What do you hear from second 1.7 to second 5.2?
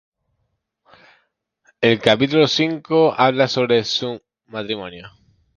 El "Capítulo Cinco" habla sobre su matrimonio.